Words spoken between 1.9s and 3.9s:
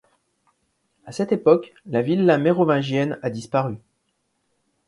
villa mérovingienne a disparu.